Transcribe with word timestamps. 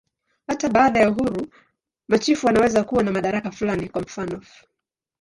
Hata 0.47 0.69
baada 0.69 0.99
ya 0.99 1.09
uhuru, 1.09 1.47
machifu 2.07 2.45
wanaweza 2.47 2.83
kuwa 2.83 3.03
na 3.03 3.11
madaraka 3.11 3.51
fulani, 3.51 3.89
kwa 3.89 4.01
mfanof. 4.01 4.63